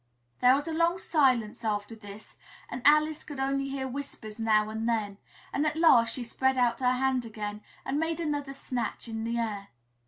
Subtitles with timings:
[0.39, 2.35] There was a long silence after this
[2.71, 5.19] and Alice could only hear whispers now and then,
[5.53, 9.37] and at last she spread out her hand again and made another snatch in the
[9.37, 9.67] air.